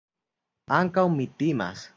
[0.79, 1.89] Ankaŭ mi timas.